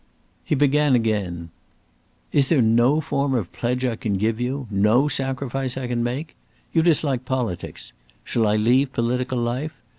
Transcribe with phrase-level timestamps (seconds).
[0.43, 1.51] He began again:
[2.31, 4.65] "Is there no form of pledge I can give you?
[4.71, 6.35] no sacrifice I can make?
[6.73, 7.93] You dislike politics.
[8.23, 9.75] Shall I leave political life?